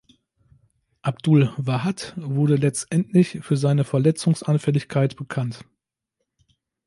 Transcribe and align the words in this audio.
Abdul-Wahad 1.03 2.13
wurde 2.17 2.55
letztendlich 2.55 3.37
für 3.43 3.55
seine 3.55 3.83
Verletzungsanfälligkeit 3.83 5.15
bekannt. 5.15 5.63